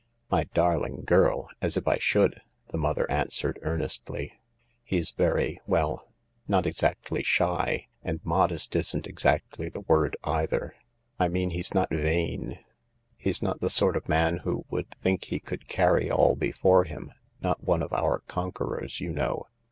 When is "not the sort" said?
13.43-13.95